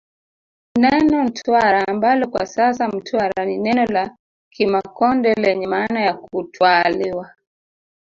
[0.83, 4.15] Neno Ntwara ambalo kwa sasa Mtwara ni neno la
[4.53, 7.29] Kimakonde lenye maana ya kutwaaliwa